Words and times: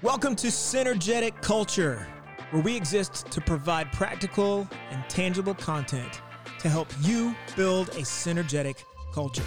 Welcome 0.00 0.36
to 0.36 0.46
Synergetic 0.46 1.42
Culture, 1.42 2.06
where 2.52 2.62
we 2.62 2.76
exist 2.76 3.26
to 3.32 3.40
provide 3.40 3.90
practical 3.90 4.68
and 4.92 5.02
tangible 5.10 5.54
content 5.54 6.22
to 6.60 6.68
help 6.68 6.86
you 7.00 7.34
build 7.56 7.88
a 7.88 8.02
synergetic 8.02 8.84
culture. 9.12 9.42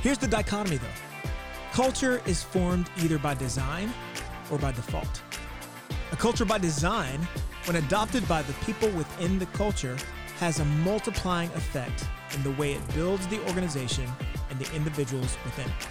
Here's 0.00 0.16
the 0.16 0.26
dichotomy 0.26 0.78
though 0.78 1.30
culture 1.70 2.22
is 2.24 2.42
formed 2.42 2.88
either 3.02 3.18
by 3.18 3.34
design 3.34 3.92
or 4.50 4.56
by 4.56 4.72
default. 4.72 5.22
A 6.12 6.16
culture 6.16 6.46
by 6.46 6.56
design, 6.56 7.20
when 7.66 7.76
adopted 7.76 8.26
by 8.26 8.40
the 8.40 8.54
people 8.64 8.88
within 8.92 9.38
the 9.38 9.46
culture, 9.46 9.98
has 10.38 10.60
a 10.60 10.64
multiplying 10.64 11.50
effect 11.50 12.06
in 12.34 12.42
the 12.42 12.52
way 12.52 12.72
it 12.72 12.94
builds 12.94 13.26
the 13.26 13.38
organization 13.48 14.10
and 14.48 14.58
the 14.58 14.74
individuals 14.74 15.36
within 15.44 15.66
it. 15.68 15.88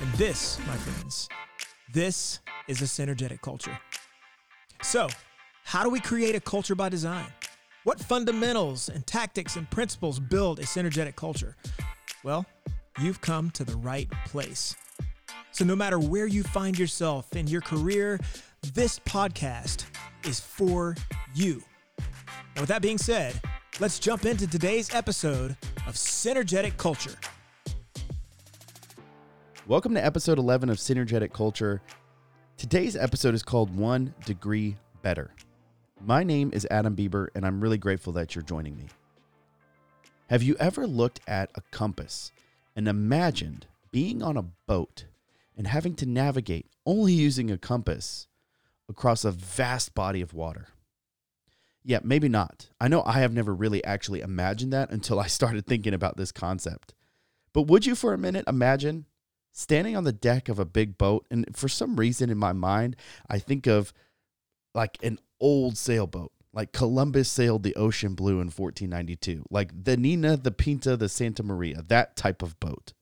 And 0.00 0.12
this, 0.14 0.58
my 0.66 0.74
friends, 0.74 1.28
this 1.92 2.40
is 2.68 2.82
a 2.82 2.84
synergetic 2.84 3.40
culture. 3.40 3.76
So, 4.82 5.08
how 5.64 5.82
do 5.82 5.90
we 5.90 6.00
create 6.00 6.34
a 6.34 6.40
culture 6.40 6.74
by 6.74 6.88
design? 6.88 7.26
What 7.84 7.98
fundamentals 7.98 8.88
and 8.88 9.06
tactics 9.06 9.56
and 9.56 9.68
principles 9.70 10.20
build 10.20 10.60
a 10.60 10.62
synergetic 10.62 11.16
culture? 11.16 11.56
Well, 12.22 12.46
you've 13.00 13.20
come 13.20 13.50
to 13.52 13.64
the 13.64 13.76
right 13.78 14.08
place. 14.26 14.76
So, 15.50 15.64
no 15.64 15.74
matter 15.74 15.98
where 15.98 16.26
you 16.26 16.42
find 16.42 16.78
yourself 16.78 17.34
in 17.34 17.46
your 17.48 17.62
career, 17.62 18.20
this 18.74 18.98
podcast 19.00 19.84
is 20.24 20.38
for 20.38 20.94
you. 21.34 21.62
And 21.96 22.60
with 22.60 22.68
that 22.68 22.82
being 22.82 22.98
said, 22.98 23.40
let's 23.80 23.98
jump 23.98 24.26
into 24.26 24.46
today's 24.46 24.94
episode 24.94 25.56
of 25.86 25.94
Synergetic 25.94 26.76
Culture. 26.76 27.16
Welcome 29.66 29.94
to 29.94 30.04
episode 30.04 30.38
11 30.38 30.70
of 30.70 30.78
Synergetic 30.78 31.32
Culture. 31.32 31.82
Today's 32.58 32.96
episode 32.96 33.36
is 33.36 33.44
called 33.44 33.76
One 33.76 34.12
Degree 34.26 34.76
Better. 35.00 35.30
My 36.04 36.24
name 36.24 36.50
is 36.52 36.66
Adam 36.72 36.96
Bieber, 36.96 37.28
and 37.36 37.46
I'm 37.46 37.60
really 37.60 37.78
grateful 37.78 38.12
that 38.14 38.34
you're 38.34 38.42
joining 38.42 38.76
me. 38.76 38.86
Have 40.28 40.42
you 40.42 40.56
ever 40.58 40.84
looked 40.84 41.20
at 41.28 41.52
a 41.54 41.60
compass 41.70 42.32
and 42.74 42.88
imagined 42.88 43.68
being 43.92 44.24
on 44.24 44.36
a 44.36 44.42
boat 44.42 45.04
and 45.56 45.68
having 45.68 45.94
to 45.94 46.06
navigate 46.06 46.66
only 46.84 47.12
using 47.12 47.48
a 47.48 47.58
compass 47.58 48.26
across 48.88 49.24
a 49.24 49.30
vast 49.30 49.94
body 49.94 50.20
of 50.20 50.34
water? 50.34 50.66
Yeah, 51.84 52.00
maybe 52.02 52.28
not. 52.28 52.70
I 52.80 52.88
know 52.88 53.04
I 53.06 53.20
have 53.20 53.32
never 53.32 53.54
really 53.54 53.84
actually 53.84 54.20
imagined 54.20 54.72
that 54.72 54.90
until 54.90 55.20
I 55.20 55.28
started 55.28 55.64
thinking 55.64 55.94
about 55.94 56.16
this 56.16 56.32
concept. 56.32 56.92
But 57.52 57.68
would 57.68 57.86
you 57.86 57.94
for 57.94 58.12
a 58.12 58.18
minute 58.18 58.46
imagine 58.48 59.06
standing 59.58 59.96
on 59.96 60.04
the 60.04 60.12
deck 60.12 60.48
of 60.48 60.60
a 60.60 60.64
big 60.64 60.96
boat 60.96 61.26
and 61.32 61.44
for 61.52 61.68
some 61.68 61.96
reason 61.96 62.30
in 62.30 62.38
my 62.38 62.52
mind 62.52 62.94
i 63.28 63.40
think 63.40 63.66
of 63.66 63.92
like 64.72 64.96
an 65.02 65.18
old 65.40 65.76
sailboat 65.76 66.30
like 66.52 66.70
columbus 66.70 67.28
sailed 67.28 67.64
the 67.64 67.74
ocean 67.74 68.14
blue 68.14 68.40
in 68.40 68.46
1492 68.46 69.44
like 69.50 69.72
the 69.84 69.96
nina 69.96 70.36
the 70.36 70.52
pinta 70.52 70.96
the 70.96 71.08
santa 71.08 71.42
maria 71.42 71.82
that 71.82 72.16
type 72.16 72.40
of 72.40 72.58
boat. 72.60 72.92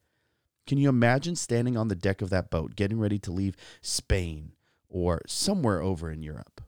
Can 0.66 0.78
you 0.78 0.88
imagine 0.88 1.36
standing 1.36 1.76
on 1.76 1.86
the 1.86 1.94
deck 1.94 2.22
of 2.22 2.30
that 2.30 2.50
boat 2.50 2.74
getting 2.74 2.98
ready 2.98 3.18
to 3.18 3.30
leave 3.30 3.54
spain 3.82 4.52
or 4.88 5.20
somewhere 5.26 5.82
over 5.82 6.10
in 6.10 6.22
europe 6.22 6.62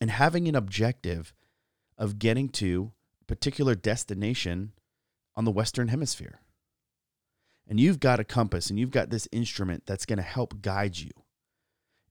and 0.00 0.10
having 0.10 0.48
an 0.48 0.56
objective 0.56 1.34
of 1.98 2.18
getting 2.18 2.48
to 2.48 2.92
a 3.20 3.24
particular 3.26 3.74
destination 3.74 4.72
on 5.36 5.44
the 5.44 5.52
western 5.52 5.88
hemisphere 5.88 6.40
and 7.68 7.78
you've 7.78 8.00
got 8.00 8.18
a 8.18 8.24
compass 8.24 8.70
and 8.70 8.78
you've 8.78 8.90
got 8.90 9.10
this 9.10 9.28
instrument 9.30 9.84
that's 9.86 10.06
going 10.06 10.16
to 10.16 10.22
help 10.22 10.62
guide 10.62 10.98
you. 10.98 11.10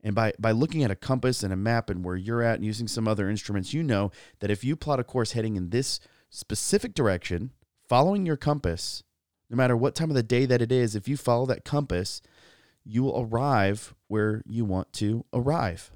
And 0.03 0.13
by, 0.13 0.33
by 0.39 0.51
looking 0.51 0.83
at 0.83 0.91
a 0.91 0.95
compass 0.95 1.41
and 1.41 1.51
a 1.51 1.57
map 1.57 1.89
and 1.89 2.05
where 2.05 2.15
you're 2.15 2.43
at 2.43 2.55
and 2.55 2.65
using 2.65 2.87
some 2.87 3.07
other 3.07 3.29
instruments, 3.29 3.73
you 3.73 3.81
know 3.81 4.11
that 4.39 4.51
if 4.51 4.63
you 4.63 4.75
plot 4.75 4.99
a 4.99 5.03
course 5.03 5.31
heading 5.31 5.55
in 5.55 5.71
this 5.71 5.99
specific 6.29 6.93
direction, 6.93 7.51
following 7.89 8.25
your 8.25 8.37
compass, 8.37 9.03
no 9.49 9.57
matter 9.57 9.75
what 9.75 9.95
time 9.95 10.09
of 10.09 10.15
the 10.15 10.23
day 10.23 10.45
that 10.45 10.61
it 10.61 10.71
is, 10.71 10.95
if 10.95 11.07
you 11.07 11.17
follow 11.17 11.47
that 11.47 11.65
compass, 11.65 12.21
you 12.85 13.03
will 13.03 13.27
arrive 13.29 13.95
where 14.07 14.43
you 14.45 14.63
want 14.63 14.93
to 14.93 15.25
arrive. 15.33 15.91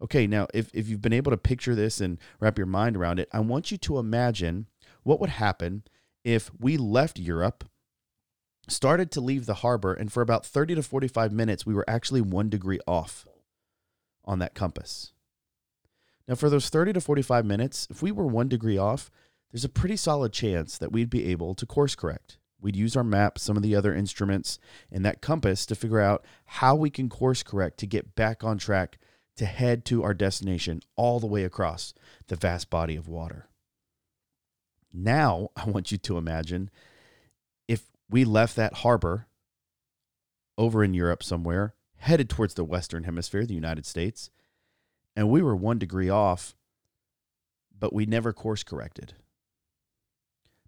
Okay, 0.00 0.26
now 0.26 0.46
if, 0.54 0.70
if 0.72 0.88
you've 0.88 1.02
been 1.02 1.12
able 1.12 1.32
to 1.32 1.36
picture 1.36 1.74
this 1.74 2.00
and 2.00 2.18
wrap 2.38 2.56
your 2.56 2.66
mind 2.66 2.96
around 2.96 3.18
it, 3.18 3.28
I 3.32 3.40
want 3.40 3.72
you 3.72 3.78
to 3.78 3.98
imagine 3.98 4.66
what 5.02 5.20
would 5.20 5.30
happen 5.30 5.82
if 6.22 6.50
we 6.58 6.76
left 6.76 7.18
Europe 7.18 7.64
started 8.68 9.10
to 9.12 9.20
leave 9.20 9.46
the 9.46 9.54
harbor, 9.54 9.92
and 9.92 10.12
for 10.12 10.22
about 10.22 10.46
30 10.46 10.76
to 10.76 10.82
45 10.82 11.32
minutes, 11.32 11.66
we 11.66 11.74
were 11.74 11.84
actually 11.88 12.20
one 12.20 12.48
degree 12.48 12.80
off 12.86 13.26
on 14.24 14.38
that 14.38 14.54
compass. 14.54 15.12
Now, 16.26 16.34
for 16.34 16.48
those 16.48 16.70
30 16.70 16.94
to 16.94 17.00
45 17.00 17.44
minutes, 17.44 17.86
if 17.90 18.02
we 18.02 18.10
were 18.10 18.26
one 18.26 18.48
degree 18.48 18.78
off, 18.78 19.10
there's 19.52 19.64
a 19.64 19.68
pretty 19.68 19.96
solid 19.96 20.32
chance 20.32 20.78
that 20.78 20.92
we'd 20.92 21.10
be 21.10 21.30
able 21.30 21.54
to 21.54 21.66
course 21.66 21.94
correct. 21.94 22.38
We'd 22.60 22.76
use 22.76 22.96
our 22.96 23.04
map, 23.04 23.38
some 23.38 23.58
of 23.58 23.62
the 23.62 23.76
other 23.76 23.94
instruments, 23.94 24.58
and 24.90 25.04
that 25.04 25.20
compass 25.20 25.66
to 25.66 25.74
figure 25.74 26.00
out 26.00 26.24
how 26.46 26.74
we 26.74 26.88
can 26.88 27.10
course 27.10 27.42
correct 27.42 27.78
to 27.78 27.86
get 27.86 28.14
back 28.14 28.42
on 28.42 28.56
track 28.56 28.98
to 29.36 29.44
head 29.44 29.84
to 29.84 30.02
our 30.02 30.14
destination 30.14 30.80
all 30.96 31.20
the 31.20 31.26
way 31.26 31.44
across 31.44 31.92
the 32.28 32.36
vast 32.36 32.70
body 32.70 32.96
of 32.96 33.06
water. 33.06 33.48
Now, 34.92 35.50
I 35.56 35.68
want 35.68 35.92
you 35.92 35.98
to 35.98 36.16
imagine 36.16 36.70
we 38.10 38.24
left 38.24 38.56
that 38.56 38.74
harbor 38.74 39.26
over 40.56 40.84
in 40.84 40.94
Europe 40.94 41.22
somewhere, 41.22 41.74
headed 41.96 42.28
towards 42.28 42.54
the 42.54 42.64
Western 42.64 43.04
Hemisphere, 43.04 43.46
the 43.46 43.54
United 43.54 43.86
States, 43.86 44.30
and 45.16 45.30
we 45.30 45.42
were 45.42 45.56
one 45.56 45.78
degree 45.78 46.08
off, 46.08 46.54
but 47.78 47.92
we 47.92 48.06
never 48.06 48.32
course 48.32 48.62
corrected. 48.62 49.14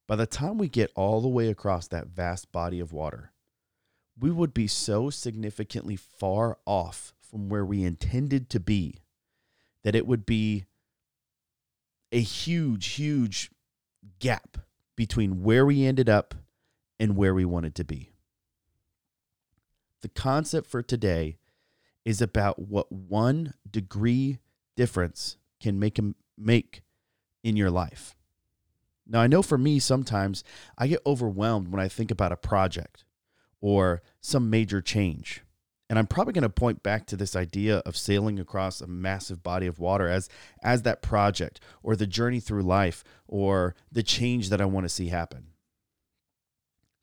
By 0.06 0.16
the 0.16 0.26
time 0.26 0.58
we 0.58 0.68
get 0.68 0.92
all 0.94 1.20
the 1.20 1.28
way 1.28 1.48
across 1.48 1.88
that 1.88 2.08
vast 2.08 2.52
body 2.52 2.80
of 2.80 2.92
water, 2.92 3.32
we 4.18 4.30
would 4.30 4.54
be 4.54 4.66
so 4.66 5.10
significantly 5.10 5.96
far 5.96 6.58
off 6.64 7.12
from 7.20 7.48
where 7.48 7.64
we 7.64 7.84
intended 7.84 8.48
to 8.50 8.60
be 8.60 9.00
that 9.82 9.94
it 9.94 10.06
would 10.06 10.24
be 10.24 10.64
a 12.12 12.20
huge, 12.20 12.86
huge 12.86 13.50
gap 14.20 14.58
between 14.96 15.42
where 15.42 15.66
we 15.66 15.84
ended 15.84 16.08
up 16.08 16.34
and 16.98 17.16
where 17.16 17.34
we 17.34 17.44
wanted 17.44 17.74
to 17.76 17.84
be. 17.84 18.12
The 20.02 20.08
concept 20.08 20.68
for 20.68 20.82
today 20.82 21.38
is 22.04 22.22
about 22.22 22.58
what 22.58 22.92
one 22.92 23.54
degree 23.68 24.38
difference 24.76 25.36
can 25.60 25.78
make 25.78 25.98
make 26.38 26.82
in 27.42 27.56
your 27.56 27.70
life. 27.70 28.14
Now, 29.06 29.20
I 29.20 29.26
know 29.26 29.42
for 29.42 29.56
me, 29.56 29.78
sometimes 29.78 30.42
I 30.76 30.88
get 30.88 31.00
overwhelmed 31.06 31.68
when 31.68 31.80
I 31.80 31.88
think 31.88 32.10
about 32.10 32.32
a 32.32 32.36
project 32.36 33.04
or 33.60 34.02
some 34.20 34.50
major 34.50 34.82
change. 34.82 35.42
And 35.88 35.98
I'm 35.98 36.08
probably 36.08 36.32
going 36.32 36.42
to 36.42 36.48
point 36.48 36.82
back 36.82 37.06
to 37.06 37.16
this 37.16 37.36
idea 37.36 37.78
of 37.78 37.96
sailing 37.96 38.40
across 38.40 38.80
a 38.80 38.88
massive 38.88 39.44
body 39.44 39.68
of 39.68 39.78
water 39.78 40.08
as, 40.08 40.28
as 40.62 40.82
that 40.82 41.00
project 41.00 41.60
or 41.82 41.94
the 41.94 42.08
journey 42.08 42.40
through 42.40 42.62
life 42.62 43.04
or 43.28 43.76
the 43.92 44.02
change 44.02 44.50
that 44.50 44.60
I 44.60 44.64
want 44.64 44.84
to 44.84 44.88
see 44.88 45.08
happen. 45.08 45.46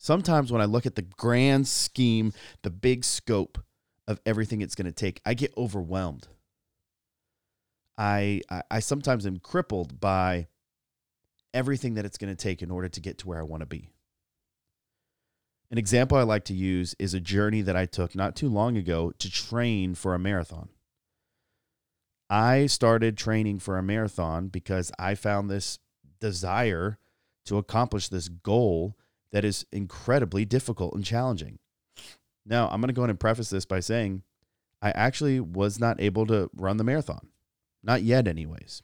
Sometimes 0.04 0.52
when 0.52 0.62
I 0.62 0.66
look 0.66 0.86
at 0.86 0.96
the 0.96 1.02
grand 1.02 1.66
scheme, 1.66 2.34
the 2.62 2.70
big 2.70 3.06
scope 3.06 3.58
of 4.06 4.20
everything 4.26 4.60
it's 4.60 4.76
going 4.76 4.86
to 4.86 4.92
take, 4.92 5.22
I 5.26 5.34
get 5.34 5.54
overwhelmed. 5.56 6.28
I, 7.98 8.42
I, 8.50 8.64
I 8.70 8.80
sometimes 8.82 9.26
am 9.26 9.40
crippled 9.40 10.02
by 10.02 10.48
everything 11.54 11.94
that 11.94 12.04
it's 12.04 12.18
going 12.18 12.36
to 12.36 12.44
take 12.44 12.62
in 12.62 12.70
order 12.70 12.90
to 12.90 13.00
get 13.00 13.20
to 13.20 13.30
where 13.30 13.40
I 13.40 13.44
want 13.44 13.62
to 13.62 13.66
be. 13.66 13.92
An 15.72 15.78
example 15.78 16.18
I 16.18 16.24
like 16.24 16.44
to 16.46 16.54
use 16.54 16.98
is 17.00 17.14
a 17.14 17.22
journey 17.22 17.62
that 17.62 17.78
I 17.78 17.86
took 17.86 18.14
not 18.14 18.36
too 18.36 18.50
long 18.50 18.76
ago 18.76 19.14
to 19.20 19.32
train 19.32 19.96
for 19.96 20.14
a 20.14 20.20
marathon. 20.20 20.68
I 22.30 22.66
started 22.66 23.16
training 23.16 23.60
for 23.60 23.78
a 23.78 23.84
marathon 23.84 24.50
because 24.50 24.92
I 25.00 25.16
found 25.16 25.50
this 25.50 25.80
desire 26.20 26.98
to 27.46 27.58
accomplish 27.58 28.10
this 28.10 28.28
goal 28.28 28.98
that 29.34 29.44
is 29.44 29.66
incredibly 29.72 30.46
difficult 30.46 30.94
and 30.94 31.04
challenging. 31.04 31.60
Now, 32.46 32.70
I'm 32.70 32.80
going 32.80 32.88
to 32.88 32.94
go 32.94 33.02
ahead 33.02 33.10
and 33.10 33.20
preface 33.20 33.50
this 33.50 33.66
by 33.66 33.82
saying 33.82 34.22
I 34.82 34.92
actually 34.92 35.40
was 35.40 35.80
not 35.80 36.00
able 36.00 36.26
to 36.28 36.50
run 36.56 36.78
the 36.78 36.84
marathon. 36.84 37.28
Not 37.84 38.04
yet, 38.04 38.28
anyways. 38.28 38.84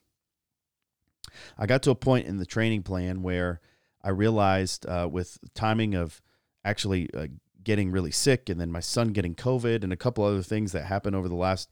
I 1.58 1.68
got 1.68 1.84
to 1.84 1.92
a 1.92 1.96
point 1.96 2.26
in 2.26 2.38
the 2.38 2.46
training 2.46 2.84
plan 2.84 3.22
where 3.22 3.62
I 4.04 4.10
realized 4.10 4.86
uh, 4.88 5.08
with 5.10 5.38
timing 5.54 5.94
of 5.94 6.22
actually 6.66 7.10
uh, 7.14 7.28
getting 7.64 7.92
really 7.92 8.12
sick 8.12 8.50
and 8.50 8.60
then 8.60 8.72
my 8.72 8.80
son 8.80 9.10
getting 9.10 9.36
COVID 9.36 9.84
and 9.84 9.94
a 9.94 9.98
couple 9.98 10.24
other 10.24 10.42
things 10.42 10.72
that 10.72 10.86
happened 10.86 11.16
over 11.16 11.30
the 11.30 11.36
last 11.36 11.70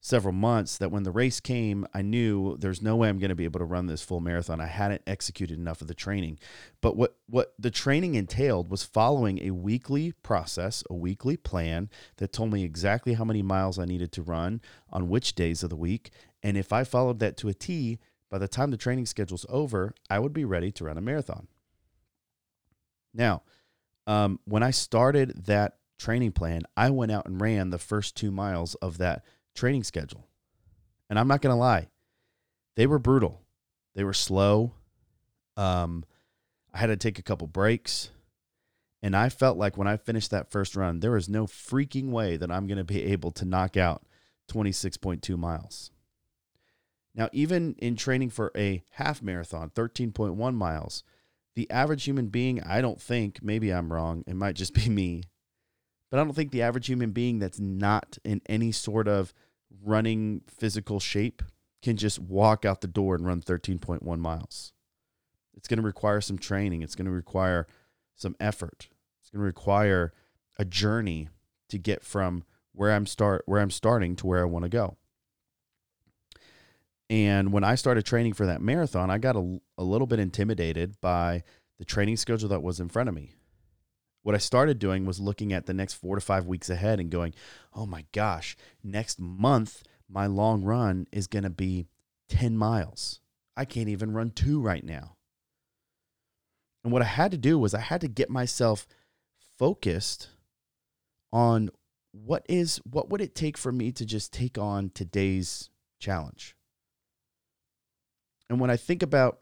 several 0.00 0.32
months 0.32 0.78
that 0.78 0.90
when 0.90 1.02
the 1.02 1.10
race 1.10 1.40
came, 1.40 1.86
I 1.92 2.00
knew 2.00 2.56
there's 2.58 2.80
no 2.80 2.96
way 2.96 3.08
I'm 3.08 3.18
going 3.18 3.28
to 3.28 3.34
be 3.34 3.44
able 3.44 3.60
to 3.60 3.66
run 3.66 3.86
this 3.86 4.02
full 4.02 4.20
marathon. 4.20 4.60
I 4.60 4.66
hadn't 4.66 5.02
executed 5.06 5.58
enough 5.58 5.82
of 5.82 5.88
the 5.88 5.94
training. 5.94 6.38
But 6.80 6.96
what 6.96 7.16
what 7.26 7.54
the 7.58 7.70
training 7.70 8.14
entailed 8.14 8.70
was 8.70 8.82
following 8.82 9.40
a 9.42 9.50
weekly 9.50 10.12
process, 10.22 10.82
a 10.88 10.94
weekly 10.94 11.36
plan 11.36 11.90
that 12.16 12.32
told 12.32 12.52
me 12.52 12.64
exactly 12.64 13.14
how 13.14 13.24
many 13.24 13.42
miles 13.42 13.78
I 13.78 13.84
needed 13.84 14.10
to 14.12 14.22
run 14.22 14.62
on 14.90 15.08
which 15.08 15.34
days 15.34 15.62
of 15.62 15.70
the 15.70 15.76
week, 15.76 16.10
and 16.42 16.56
if 16.56 16.72
I 16.72 16.84
followed 16.84 17.18
that 17.18 17.36
to 17.38 17.48
a 17.48 17.54
T, 17.54 17.98
by 18.30 18.38
the 18.38 18.48
time 18.48 18.70
the 18.70 18.76
training 18.76 19.06
schedule's 19.06 19.46
over, 19.48 19.94
I 20.08 20.18
would 20.18 20.32
be 20.32 20.44
ready 20.44 20.72
to 20.72 20.84
run 20.84 20.96
a 20.96 21.02
marathon. 21.02 21.48
Now, 23.12 23.42
um, 24.06 24.40
when 24.44 24.62
I 24.62 24.70
started 24.70 25.46
that 25.46 25.76
training 25.98 26.32
plan, 26.32 26.62
I 26.76 26.90
went 26.90 27.12
out 27.12 27.26
and 27.26 27.40
ran 27.40 27.70
the 27.70 27.78
first 27.78 28.16
two 28.16 28.30
miles 28.30 28.74
of 28.76 28.98
that 28.98 29.24
training 29.54 29.84
schedule. 29.84 30.26
And 31.08 31.18
I'm 31.18 31.28
not 31.28 31.42
going 31.42 31.54
to 31.54 31.58
lie, 31.58 31.88
they 32.76 32.86
were 32.86 32.98
brutal. 32.98 33.42
They 33.94 34.04
were 34.04 34.14
slow. 34.14 34.72
Um, 35.56 36.04
I 36.72 36.78
had 36.78 36.86
to 36.86 36.96
take 36.96 37.18
a 37.18 37.22
couple 37.22 37.46
breaks. 37.48 38.10
And 39.02 39.16
I 39.16 39.28
felt 39.28 39.56
like 39.56 39.76
when 39.76 39.88
I 39.88 39.96
finished 39.96 40.30
that 40.30 40.50
first 40.50 40.76
run, 40.76 41.00
there 41.00 41.10
was 41.10 41.28
no 41.28 41.46
freaking 41.46 42.10
way 42.10 42.36
that 42.36 42.50
I'm 42.50 42.66
going 42.66 42.78
to 42.78 42.84
be 42.84 43.04
able 43.04 43.30
to 43.32 43.44
knock 43.44 43.76
out 43.76 44.04
26.2 44.50 45.36
miles. 45.38 45.90
Now, 47.14 47.28
even 47.32 47.74
in 47.78 47.96
training 47.96 48.30
for 48.30 48.52
a 48.56 48.84
half 48.90 49.22
marathon, 49.22 49.70
13.1 49.70 50.54
miles, 50.54 51.02
the 51.54 51.70
average 51.70 52.04
human 52.04 52.28
being, 52.28 52.62
I 52.62 52.80
don't 52.80 53.00
think, 53.00 53.42
maybe 53.42 53.72
I'm 53.72 53.92
wrong, 53.92 54.22
it 54.26 54.36
might 54.36 54.54
just 54.54 54.74
be 54.74 54.88
me, 54.88 55.24
but 56.10 56.18
I 56.18 56.24
don't 56.24 56.34
think 56.34 56.50
the 56.50 56.62
average 56.62 56.86
human 56.86 57.12
being 57.12 57.38
that's 57.38 57.60
not 57.60 58.18
in 58.24 58.42
any 58.46 58.72
sort 58.72 59.08
of 59.08 59.32
running 59.82 60.42
physical 60.48 60.98
shape 61.00 61.42
can 61.82 61.96
just 61.96 62.18
walk 62.18 62.64
out 62.64 62.80
the 62.80 62.88
door 62.88 63.14
and 63.14 63.26
run 63.26 63.40
13.1 63.40 64.18
miles. 64.18 64.72
It's 65.56 65.68
going 65.68 65.78
to 65.78 65.86
require 65.86 66.20
some 66.20 66.38
training. 66.38 66.82
It's 66.82 66.94
going 66.94 67.06
to 67.06 67.12
require 67.12 67.66
some 68.16 68.34
effort. 68.40 68.88
It's 69.20 69.30
going 69.30 69.40
to 69.40 69.46
require 69.46 70.12
a 70.58 70.64
journey 70.64 71.28
to 71.68 71.78
get 71.78 72.02
from 72.02 72.44
where 72.72 72.92
I'm 72.92 73.06
start 73.06 73.42
where 73.46 73.60
I'm 73.60 73.70
starting 73.70 74.16
to 74.16 74.26
where 74.26 74.40
I 74.40 74.44
want 74.44 74.64
to 74.64 74.68
go. 74.68 74.96
And 77.08 77.52
when 77.52 77.64
I 77.64 77.74
started 77.74 78.04
training 78.04 78.34
for 78.34 78.46
that 78.46 78.62
marathon, 78.62 79.10
I 79.10 79.18
got 79.18 79.36
a, 79.36 79.60
a 79.76 79.82
little 79.82 80.06
bit 80.06 80.20
intimidated 80.20 81.00
by 81.00 81.42
the 81.78 81.84
training 81.84 82.16
schedule 82.16 82.48
that 82.50 82.62
was 82.62 82.78
in 82.78 82.88
front 82.88 83.08
of 83.08 83.14
me 83.14 83.32
what 84.22 84.34
I 84.34 84.38
started 84.38 84.78
doing 84.78 85.06
was 85.06 85.20
looking 85.20 85.52
at 85.52 85.66
the 85.66 85.74
next 85.74 85.94
four 85.94 86.14
to 86.14 86.20
five 86.20 86.46
weeks 86.46 86.68
ahead 86.68 87.00
and 87.00 87.10
going, 87.10 87.34
oh 87.74 87.86
my 87.86 88.04
gosh, 88.12 88.56
next 88.82 89.20
month, 89.20 89.82
my 90.08 90.26
long 90.26 90.62
run 90.62 91.06
is 91.12 91.26
going 91.26 91.44
to 91.44 91.50
be 91.50 91.86
10 92.28 92.56
miles. 92.56 93.20
I 93.56 93.64
can't 93.64 93.88
even 93.88 94.12
run 94.12 94.30
two 94.30 94.60
right 94.60 94.84
now. 94.84 95.16
And 96.82 96.92
what 96.92 97.02
I 97.02 97.06
had 97.06 97.30
to 97.32 97.38
do 97.38 97.58
was 97.58 97.74
I 97.74 97.80
had 97.80 98.00
to 98.02 98.08
get 98.08 98.30
myself 98.30 98.86
focused 99.58 100.28
on 101.32 101.70
what 102.12 102.44
is 102.48 102.80
what 102.84 103.08
would 103.10 103.20
it 103.20 103.34
take 103.34 103.56
for 103.56 103.70
me 103.70 103.92
to 103.92 104.04
just 104.04 104.32
take 104.32 104.58
on 104.58 104.90
today's 104.94 105.70
challenge. 105.98 106.56
And 108.48 108.58
when 108.58 108.70
I 108.70 108.76
think 108.76 109.02
about 109.02 109.40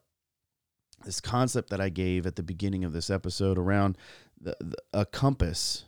this 1.05 1.21
concept 1.21 1.71
that 1.71 1.81
I 1.81 1.89
gave 1.89 2.27
at 2.27 2.37
the 2.37 2.43
beginning 2.43 2.85
of 2.85 2.93
this 2.93 3.09
episode 3.09 3.57
around 3.57 3.97
the, 4.41 4.57
the, 4.61 4.77
a 4.93 5.07
compass, 5.07 5.85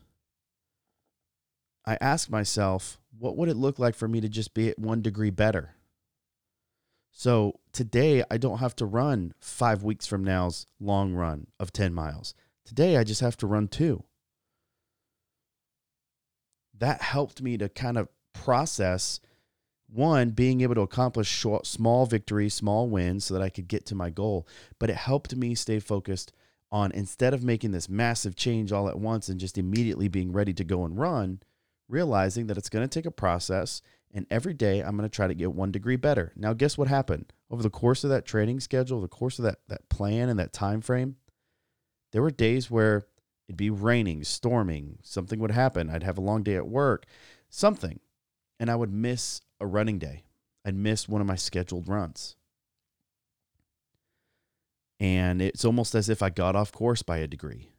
I 1.87 1.97
ask 2.00 2.31
myself, 2.31 2.99
what 3.19 3.37
would 3.37 3.49
it 3.49 3.56
look 3.56 3.79
like 3.79 3.94
for 3.94 4.08
me 4.08 4.20
to 4.20 4.29
just 4.29 4.55
be 4.55 4.69
at 4.69 4.79
one 4.79 5.02
degree 5.02 5.31
better? 5.31 5.75
So 7.11 7.61
today, 7.73 8.23
I 8.31 8.37
don't 8.37 8.58
have 8.58 8.76
to 8.76 8.87
run 8.87 9.35
five 9.41 9.82
weeks 9.82 10.06
from 10.06 10.25
now's 10.25 10.67
long 10.79 11.14
run 11.14 11.49
of 11.58 11.73
10 11.73 11.93
miles. 11.93 12.35
Today, 12.64 12.97
I 12.97 13.05
just 13.05 13.20
have 13.20 13.37
to 13.38 13.47
run 13.47 13.69
two. 13.69 14.05
That 16.79 17.03
helped 17.03 17.43
me 17.43 17.58
to 17.58 17.69
kind 17.69 17.99
of 17.99 18.08
process 18.32 19.20
one, 19.93 20.31
being 20.31 20.61
able 20.61 20.76
to 20.76 20.82
accomplish 20.82 21.29
short, 21.29 21.67
small 21.67 22.06
victories, 22.06 22.55
small 22.55 22.88
wins 22.88 23.25
so 23.25 23.35
that 23.35 23.43
I 23.43 23.49
could 23.49 23.67
get 23.67 23.87
to 23.87 23.94
my 23.94 24.08
goal. 24.08 24.46
But 24.79 24.88
it 24.88 24.96
helped 24.96 25.35
me 25.35 25.55
stay 25.56 25.81
focused 25.81 26.32
on 26.72 26.93
instead 26.93 27.34
of 27.34 27.43
making 27.43 27.72
this 27.72 27.88
massive 27.88 28.37
change 28.37 28.72
all 28.72 28.88
at 28.88 28.99
once 28.99 29.28
and 29.28 29.40
just 29.40 29.58
immediately 29.58 30.08
being 30.08 30.32
ready 30.32 30.52
to 30.55 30.64
go 30.64 30.84
and 30.84 30.99
run, 30.99 31.40
realizing 31.88 32.46
that 32.46 32.56
it's 32.56 32.69
going 32.69 32.87
to 32.87 32.99
take 33.00 33.06
a 33.06 33.11
process 33.11 33.82
and 34.12 34.26
every 34.31 34.55
day 34.55 34.81
I'm 34.81 34.96
going 34.96 35.08
to 35.08 35.14
try 35.14 35.26
to 35.26 35.34
get 35.34 35.52
1 35.52 35.70
degree 35.72 35.96
better. 35.96 36.32
Now 36.37 36.52
guess 36.52 36.76
what 36.76 36.88
happened? 36.88 37.32
Over 37.50 37.62
the 37.62 37.70
course 37.70 38.05
of 38.05 38.11
that 38.11 38.25
training 38.25 38.61
schedule, 38.61 39.00
the 39.00 39.08
course 39.08 39.38
of 39.38 39.44
that 39.44 39.58
that 39.69 39.88
plan 39.88 40.28
and 40.28 40.38
that 40.38 40.52
time 40.52 40.81
frame, 40.81 41.17
there 42.12 42.22
were 42.22 42.31
days 42.31 42.70
where 42.70 43.05
it'd 43.49 43.56
be 43.56 43.70
raining, 43.70 44.25
storming, 44.25 44.99
something 45.02 45.38
would 45.40 45.50
happen, 45.50 45.90
I'd 45.90 46.02
have 46.02 46.19
a 46.19 46.22
long 46.22 46.43
day 46.43 46.56
at 46.56 46.69
work, 46.69 47.06
something, 47.49 48.00
and 48.58 48.70
I 48.70 48.76
would 48.76 48.93
miss 48.93 49.40
a 49.61 49.67
running 49.67 49.99
day. 49.99 50.25
I'd 50.64 50.75
miss 50.75 51.08
one 51.08 51.20
of 51.20 51.26
my 51.26 51.37
scheduled 51.37 51.88
runs 51.88 52.37
and 55.00 55.41
it's 55.41 55.64
almost 55.64 55.94
as 55.94 56.11
if 56.11 56.23
I 56.23 56.29
got 56.29 56.55
off 56.55 56.70
course 56.70 57.02
by 57.02 57.17
a 57.19 57.26
degree. 57.26 57.70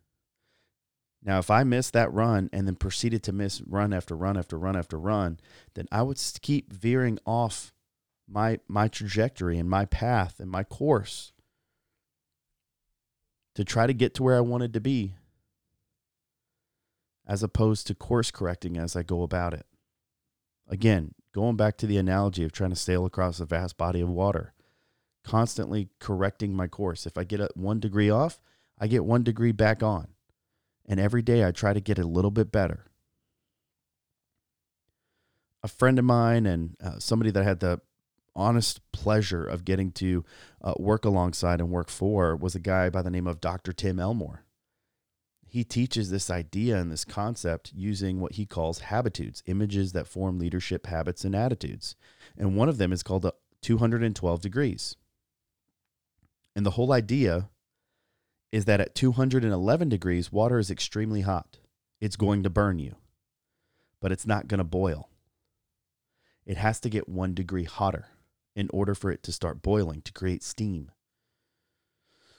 Now, 1.23 1.37
if 1.37 1.51
I 1.51 1.63
missed 1.63 1.93
that 1.93 2.11
run 2.11 2.49
and 2.51 2.65
then 2.65 2.75
proceeded 2.75 3.21
to 3.23 3.31
miss 3.31 3.61
run 3.61 3.93
after 3.93 4.17
run 4.17 4.37
after 4.37 4.57
run 4.57 4.75
after 4.75 4.97
run, 4.97 5.39
then 5.75 5.85
I 5.91 6.01
would 6.01 6.19
keep 6.41 6.73
veering 6.73 7.19
off 7.27 7.73
my 8.27 8.59
my 8.67 8.87
trajectory 8.87 9.59
and 9.59 9.69
my 9.69 9.85
path 9.85 10.39
and 10.39 10.49
my 10.49 10.63
course 10.63 11.31
to 13.53 13.63
try 13.63 13.85
to 13.85 13.93
get 13.93 14.15
to 14.15 14.23
where 14.23 14.37
I 14.37 14.41
wanted 14.41 14.73
to 14.73 14.81
be 14.81 15.13
as 17.27 17.43
opposed 17.43 17.85
to 17.87 17.93
course 17.93 18.31
correcting 18.31 18.77
as 18.77 18.95
I 18.95 19.03
go 19.03 19.21
about 19.21 19.53
it. 19.53 19.65
Again, 20.67 21.13
going 21.35 21.55
back 21.55 21.77
to 21.77 21.87
the 21.87 21.97
analogy 21.97 22.43
of 22.43 22.51
trying 22.51 22.71
to 22.71 22.75
sail 22.75 23.05
across 23.05 23.39
a 23.39 23.45
vast 23.45 23.77
body 23.77 24.01
of 24.01 24.09
water 24.09 24.53
constantly 25.23 25.89
correcting 25.99 26.55
my 26.55 26.67
course. 26.67 27.05
If 27.05 27.17
I 27.17 27.23
get 27.23 27.39
a 27.39 27.49
one 27.55 27.79
degree 27.79 28.09
off, 28.09 28.39
I 28.79 28.87
get 28.87 29.05
one 29.05 29.23
degree 29.23 29.51
back 29.51 29.83
on. 29.83 30.07
And 30.87 30.99
every 30.99 31.21
day 31.21 31.45
I 31.45 31.51
try 31.51 31.73
to 31.73 31.79
get 31.79 31.99
a 31.99 32.07
little 32.07 32.31
bit 32.31 32.51
better. 32.51 32.85
A 35.63 35.67
friend 35.67 35.99
of 35.99 36.05
mine 36.05 36.45
and 36.45 36.75
uh, 36.83 36.97
somebody 36.97 37.29
that 37.31 37.41
I 37.41 37.45
had 37.45 37.59
the 37.59 37.81
honest 38.35 38.79
pleasure 38.91 39.45
of 39.45 39.65
getting 39.65 39.91
to 39.91 40.25
uh, 40.61 40.73
work 40.77 41.05
alongside 41.05 41.59
and 41.59 41.69
work 41.69 41.89
for 41.89 42.35
was 42.35 42.55
a 42.55 42.59
guy 42.59 42.89
by 42.89 43.01
the 43.01 43.11
name 43.11 43.27
of 43.27 43.41
Dr. 43.41 43.73
Tim 43.73 43.99
Elmore. 43.99 44.45
He 45.47 45.63
teaches 45.65 46.09
this 46.09 46.29
idea 46.29 46.77
and 46.77 46.89
this 46.89 47.03
concept 47.03 47.73
using 47.75 48.21
what 48.21 48.33
he 48.33 48.45
calls 48.45 48.79
habitudes, 48.79 49.43
images 49.47 49.91
that 49.91 50.07
form 50.07 50.39
leadership 50.39 50.87
habits 50.87 51.25
and 51.25 51.35
attitudes. 51.35 51.95
And 52.37 52.55
one 52.55 52.69
of 52.69 52.77
them 52.77 52.93
is 52.93 53.03
called 53.03 53.23
the 53.23 53.33
212 53.61 54.41
degrees. 54.41 54.95
And 56.55 56.65
the 56.65 56.71
whole 56.71 56.91
idea 56.91 57.49
is 58.51 58.65
that 58.65 58.81
at 58.81 58.95
211 58.95 59.89
degrees, 59.89 60.31
water 60.31 60.59
is 60.59 60.69
extremely 60.69 61.21
hot. 61.21 61.59
It's 61.99 62.15
going 62.15 62.43
to 62.43 62.49
burn 62.49 62.79
you, 62.79 62.95
but 64.01 64.11
it's 64.11 64.27
not 64.27 64.47
going 64.47 64.57
to 64.57 64.63
boil. 64.65 65.09
It 66.45 66.57
has 66.57 66.79
to 66.81 66.89
get 66.89 67.07
one 67.07 67.33
degree 67.33 67.63
hotter 67.63 68.07
in 68.55 68.69
order 68.73 68.95
for 68.95 69.11
it 69.11 69.23
to 69.23 69.31
start 69.31 69.61
boiling, 69.61 70.01
to 70.01 70.11
create 70.11 70.43
steam. 70.43 70.91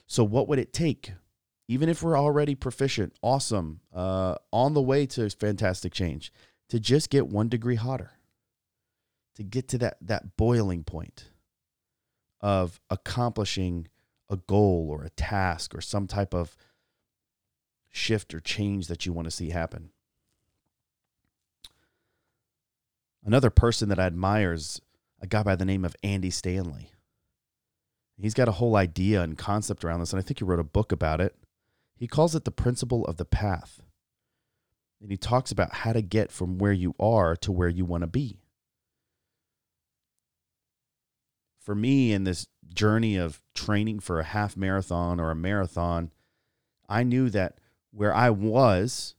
So, 0.07 0.25
what 0.25 0.49
would 0.49 0.59
it 0.59 0.73
take? 0.73 1.13
Even 1.69 1.89
if 1.89 2.03
we're 2.03 2.19
already 2.19 2.55
proficient, 2.55 3.15
awesome, 3.23 3.81
uh, 3.95 4.35
on 4.53 4.75
the 4.75 4.83
way 4.83 5.07
to 5.07 5.31
fantastic 5.31 5.95
change, 5.95 6.33
to 6.69 6.79
just 6.79 7.09
get 7.09 7.29
one 7.29 7.49
degree 7.49 7.77
hotter, 7.77 8.11
to 9.37 9.43
get 9.43 9.69
to 9.69 9.79
that, 9.79 9.97
that 10.03 10.37
boiling 10.37 10.85
point 10.85 11.31
of 12.41 12.81
accomplishing 12.91 13.87
a 14.31 14.37
goal 14.37 14.89
or 14.91 15.05
a 15.05 15.11
task 15.11 15.75
or 15.75 15.81
some 15.81 16.07
type 16.07 16.35
of 16.35 16.57
shift 17.91 18.33
or 18.33 18.41
change 18.41 18.89
that 18.89 19.05
you 19.05 19.13
want 19.13 19.27
to 19.27 19.31
see 19.31 19.51
happen. 19.51 19.91
Another 23.25 23.51
person 23.51 23.89
that 23.91 24.01
I 24.01 24.07
admire 24.07 24.53
is 24.53 24.81
a 25.21 25.27
guy 25.27 25.43
by 25.43 25.55
the 25.55 25.65
name 25.65 25.85
of 25.85 25.95
Andy 26.03 26.31
Stanley. 26.31 26.91
He's 28.21 28.35
got 28.35 28.49
a 28.49 28.53
whole 28.53 28.77
idea 28.77 29.23
and 29.23 29.37
concept 29.37 29.85
around 29.85 30.01
this, 30.01 30.13
and 30.13 30.21
I 30.21 30.23
think 30.23 30.39
he 30.39 30.45
wrote 30.45 30.61
a 30.61 30.65
book 30.65 30.93
about 30.93 31.21
it. 31.21 31.35
He 31.97 32.07
calls 32.07 32.35
it 32.35 32.45
the 32.45 32.51
principle 32.51 33.05
of 33.07 33.17
the 33.17 33.25
path. 33.25 33.81
And 35.01 35.11
he 35.11 35.17
talks 35.17 35.51
about 35.51 35.75
how 35.75 35.93
to 35.93 36.03
get 36.03 36.31
from 36.31 36.59
where 36.59 36.73
you 36.73 36.95
are 37.01 37.35
to 37.37 37.51
where 37.51 37.69
you 37.69 37.85
want 37.85 38.03
to 38.03 38.07
be. 38.07 38.39
For 41.59 41.75
me, 41.75 42.13
in 42.13 42.25
this 42.25 42.47
journey 42.69 43.17
of 43.17 43.41
training 43.55 44.01
for 44.01 44.21
a 44.21 44.25
half 44.25 44.57
marathon 44.57 45.21
or 45.21 45.31
a 45.31 45.37
marathon, 45.37 46.11
I 46.89 47.03
knew 47.03 47.31
that 47.31 47.59
where 47.91 48.15
I 48.15 48.31
was 48.31 49.15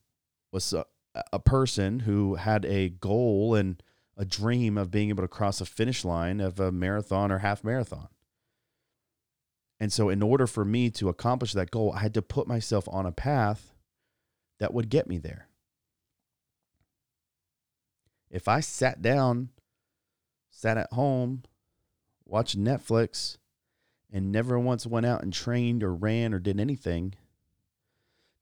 was 0.51 0.73
a, 0.73 0.85
a 1.31 1.39
person 1.39 2.01
who 2.01 2.35
had 2.35 2.65
a 2.65 2.89
goal 2.89 3.55
and 3.55 3.81
a 4.17 4.25
dream 4.25 4.77
of 4.77 4.91
being 4.91 5.09
able 5.09 5.23
to 5.23 5.27
cross 5.27 5.62
a 5.62 5.65
finish 5.65 6.05
line 6.05 6.39
of 6.39 6.59
a 6.59 6.71
marathon 6.71 7.31
or 7.31 7.39
half 7.39 7.63
marathon. 7.63 8.07
And 9.79 9.91
so, 9.91 10.09
in 10.09 10.21
order 10.21 10.47
for 10.47 10.63
me 10.63 10.89
to 10.91 11.09
accomplish 11.09 11.53
that 11.53 11.71
goal, 11.71 11.91
I 11.91 12.00
had 12.00 12.13
to 12.13 12.21
put 12.21 12.47
myself 12.47 12.88
on 12.89 13.05
a 13.05 13.12
path 13.12 13.73
that 14.59 14.73
would 14.73 14.89
get 14.89 15.07
me 15.07 15.17
there. 15.17 15.47
If 18.29 18.47
I 18.47 18.62
sat 18.62 19.01
down, 19.01 19.50
sat 20.50 20.77
at 20.77 20.93
home, 20.93 21.43
watched 22.25 22.57
Netflix, 22.57 23.37
and 24.11 24.31
never 24.31 24.59
once 24.59 24.85
went 24.85 25.05
out 25.05 25.23
and 25.23 25.33
trained 25.33 25.83
or 25.83 25.93
ran 25.93 26.33
or 26.33 26.39
did 26.39 26.59
anything, 26.59 27.15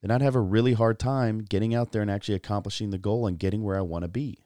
then 0.01 0.11
I'd 0.11 0.21
have 0.21 0.35
a 0.35 0.41
really 0.41 0.73
hard 0.73 0.99
time 0.99 1.39
getting 1.39 1.73
out 1.73 1.91
there 1.91 2.01
and 2.01 2.11
actually 2.11 2.35
accomplishing 2.35 2.89
the 2.89 2.97
goal 2.97 3.25
and 3.25 3.39
getting 3.39 3.63
where 3.63 3.77
I 3.77 3.81
want 3.81 4.03
to 4.03 4.09
be. 4.09 4.39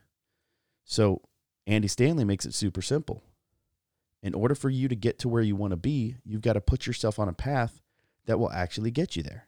So, 0.83 1.21
Andy 1.65 1.87
Stanley 1.87 2.25
makes 2.25 2.45
it 2.45 2.53
super 2.53 2.81
simple. 2.81 3.23
In 4.21 4.35
order 4.35 4.53
for 4.53 4.69
you 4.69 4.87
to 4.87 4.95
get 4.95 5.17
to 5.19 5.29
where 5.29 5.41
you 5.41 5.55
want 5.55 5.71
to 5.71 5.77
be, 5.77 6.17
you've 6.23 6.41
got 6.41 6.53
to 6.53 6.61
put 6.61 6.85
yourself 6.85 7.17
on 7.17 7.27
a 7.27 7.33
path 7.33 7.81
that 8.25 8.39
will 8.39 8.51
actually 8.51 8.91
get 8.91 9.15
you 9.15 9.23
there. 9.23 9.47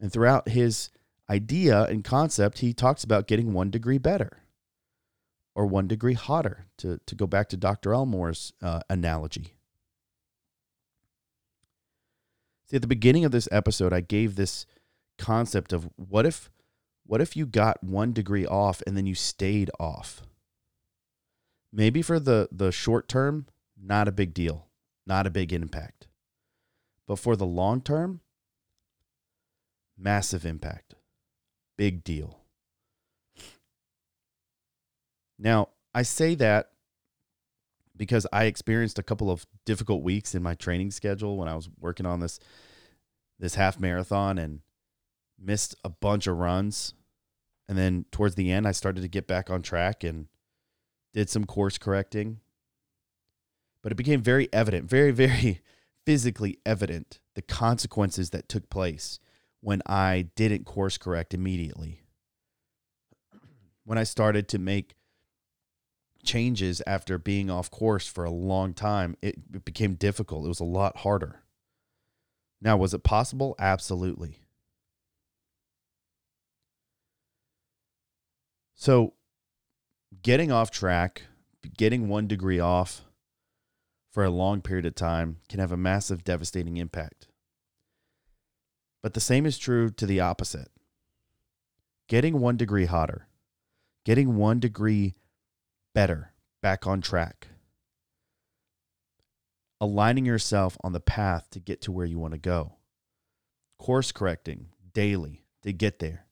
And 0.00 0.12
throughout 0.12 0.48
his 0.48 0.90
idea 1.30 1.84
and 1.84 2.04
concept, 2.04 2.58
he 2.58 2.74
talks 2.74 3.04
about 3.04 3.26
getting 3.26 3.52
one 3.52 3.70
degree 3.70 3.98
better 3.98 4.43
or 5.54 5.66
one 5.66 5.86
degree 5.86 6.14
hotter, 6.14 6.66
to, 6.78 6.98
to 7.06 7.14
go 7.14 7.26
back 7.26 7.48
to 7.48 7.56
Dr. 7.56 7.92
Elmore's 7.92 8.52
uh, 8.62 8.80
analogy. 8.90 9.54
See, 12.66 12.76
at 12.76 12.82
the 12.82 12.88
beginning 12.88 13.24
of 13.24 13.32
this 13.32 13.48
episode, 13.52 13.92
I 13.92 14.00
gave 14.00 14.34
this 14.34 14.66
concept 15.18 15.72
of 15.72 15.88
what 15.96 16.26
if 16.26 16.50
what 17.06 17.20
if 17.20 17.36
you 17.36 17.44
got 17.46 17.84
one 17.84 18.12
degree 18.12 18.46
off 18.46 18.82
and 18.86 18.96
then 18.96 19.06
you 19.06 19.14
stayed 19.14 19.70
off? 19.78 20.22
Maybe 21.70 22.02
for 22.02 22.18
the, 22.18 22.48
the 22.50 22.72
short 22.72 23.08
term, 23.08 23.46
not 23.80 24.08
a 24.08 24.12
big 24.12 24.32
deal, 24.32 24.68
not 25.06 25.26
a 25.26 25.30
big 25.30 25.52
impact. 25.52 26.06
But 27.06 27.18
for 27.18 27.36
the 27.36 27.44
long 27.44 27.82
term, 27.82 28.20
massive 29.98 30.46
impact, 30.46 30.94
big 31.76 32.04
deal. 32.04 32.43
Now, 35.38 35.68
I 35.94 36.02
say 36.02 36.34
that 36.36 36.70
because 37.96 38.26
I 38.32 38.44
experienced 38.44 38.98
a 38.98 39.02
couple 39.02 39.30
of 39.30 39.46
difficult 39.64 40.02
weeks 40.02 40.34
in 40.34 40.42
my 40.42 40.54
training 40.54 40.90
schedule 40.90 41.36
when 41.36 41.48
I 41.48 41.54
was 41.54 41.68
working 41.78 42.06
on 42.06 42.20
this 42.20 42.38
this 43.38 43.56
half 43.56 43.80
marathon 43.80 44.38
and 44.38 44.60
missed 45.38 45.74
a 45.84 45.88
bunch 45.88 46.26
of 46.26 46.36
runs. 46.36 46.94
And 47.68 47.76
then 47.76 48.04
towards 48.10 48.34
the 48.36 48.52
end 48.52 48.66
I 48.66 48.72
started 48.72 49.00
to 49.02 49.08
get 49.08 49.26
back 49.26 49.50
on 49.50 49.62
track 49.62 50.04
and 50.04 50.26
did 51.12 51.28
some 51.28 51.44
course 51.44 51.78
correcting. 51.78 52.40
But 53.82 53.92
it 53.92 53.96
became 53.96 54.22
very 54.22 54.48
evident, 54.52 54.88
very 54.88 55.10
very 55.12 55.60
physically 56.06 56.58
evident 56.66 57.18
the 57.34 57.42
consequences 57.42 58.30
that 58.30 58.48
took 58.48 58.68
place 58.70 59.18
when 59.60 59.82
I 59.86 60.28
didn't 60.36 60.64
course 60.64 60.98
correct 60.98 61.32
immediately. 61.34 62.02
When 63.84 63.98
I 63.98 64.04
started 64.04 64.48
to 64.48 64.58
make 64.58 64.94
changes 66.24 66.82
after 66.86 67.18
being 67.18 67.50
off 67.50 67.70
course 67.70 68.06
for 68.06 68.24
a 68.24 68.30
long 68.30 68.74
time, 68.74 69.16
it, 69.22 69.36
it 69.52 69.64
became 69.64 69.94
difficult. 69.94 70.44
It 70.44 70.48
was 70.48 70.60
a 70.60 70.64
lot 70.64 70.98
harder. 70.98 71.40
Now, 72.60 72.76
was 72.76 72.94
it 72.94 73.02
possible? 73.02 73.54
Absolutely. 73.58 74.40
So, 78.74 79.14
getting 80.22 80.50
off 80.50 80.70
track, 80.70 81.22
getting 81.76 82.08
one 82.08 82.26
degree 82.26 82.60
off 82.60 83.02
for 84.10 84.24
a 84.24 84.30
long 84.30 84.62
period 84.62 84.86
of 84.86 84.94
time 84.94 85.38
can 85.48 85.60
have 85.60 85.72
a 85.72 85.76
massive, 85.76 86.24
devastating 86.24 86.76
impact. 86.76 87.28
But 89.02 89.14
the 89.14 89.20
same 89.20 89.44
is 89.44 89.58
true 89.58 89.90
to 89.90 90.06
the 90.06 90.20
opposite. 90.20 90.68
Getting 92.08 92.40
one 92.40 92.56
degree 92.56 92.86
hotter, 92.86 93.26
getting 94.04 94.36
one 94.36 94.60
degree 94.60 95.14
better, 95.94 96.32
back 96.60 96.86
on 96.86 97.00
track. 97.00 97.48
Aligning 99.80 100.26
yourself 100.26 100.76
on 100.82 100.92
the 100.92 101.00
path 101.00 101.48
to 101.50 101.60
get 101.60 101.80
to 101.82 101.92
where 101.92 102.06
you 102.06 102.18
want 102.18 102.32
to 102.32 102.38
go. 102.38 102.74
Course 103.78 104.12
correcting 104.12 104.66
daily 104.92 105.44
to 105.62 105.72
get 105.72 105.98
there. 105.98 106.26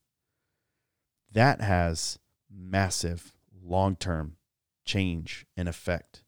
That 1.33 1.61
has 1.61 2.19
massive 2.51 3.33
long 3.63 3.97
term 3.97 4.37
change 4.85 5.47
and 5.57 5.69
effect. 5.69 6.23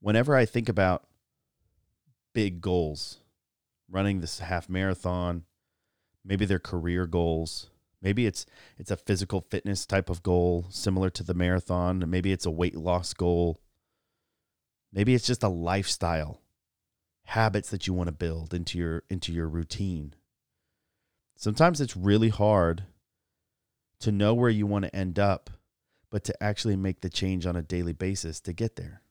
Whenever 0.00 0.34
I 0.34 0.46
think 0.46 0.68
about 0.68 1.06
big 2.32 2.60
goals, 2.60 3.18
running 3.90 4.20
this 4.20 4.38
half 4.38 4.68
marathon, 4.68 5.44
maybe 6.24 6.44
their 6.46 6.58
career 6.58 7.06
goals, 7.06 7.70
Maybe 8.02 8.26
it's 8.26 8.46
it's 8.78 8.90
a 8.90 8.96
physical 8.96 9.40
fitness 9.40 9.84
type 9.86 10.08
of 10.08 10.22
goal 10.22 10.66
similar 10.70 11.10
to 11.10 11.22
the 11.22 11.34
marathon. 11.34 12.04
Maybe 12.08 12.32
it's 12.32 12.46
a 12.46 12.50
weight 12.50 12.76
loss 12.76 13.12
goal. 13.12 13.60
Maybe 14.92 15.14
it's 15.14 15.26
just 15.26 15.42
a 15.42 15.48
lifestyle 15.48 16.40
habits 17.24 17.70
that 17.70 17.86
you 17.86 17.94
want 17.94 18.08
to 18.08 18.12
build 18.12 18.54
into 18.54 18.78
your 18.78 19.02
into 19.10 19.32
your 19.32 19.48
routine. 19.48 20.14
Sometimes 21.36 21.80
it's 21.80 21.96
really 21.96 22.28
hard 22.28 22.84
to 24.00 24.12
know 24.12 24.34
where 24.34 24.50
you 24.50 24.66
want 24.66 24.84
to 24.84 24.96
end 24.96 25.18
up, 25.18 25.50
but 26.10 26.24
to 26.24 26.42
actually 26.42 26.76
make 26.76 27.00
the 27.00 27.10
change 27.10 27.46
on 27.46 27.56
a 27.56 27.62
daily 27.62 27.92
basis 27.92 28.40
to 28.40 28.52
get 28.52 28.76
there. 28.76 29.02